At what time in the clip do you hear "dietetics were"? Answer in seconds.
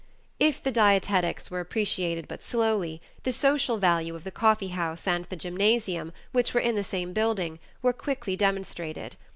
0.71-1.59